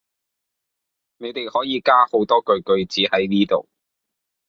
[1.17, 3.67] 你哋可以加好多句句子喺依度